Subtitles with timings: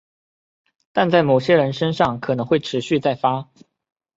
[0.93, 3.51] 但在某些人身上可能会持续再发。